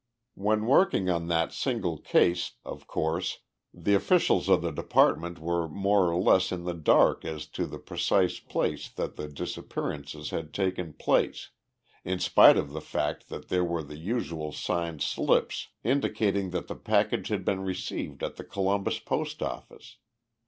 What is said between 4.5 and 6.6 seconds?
the department were more or less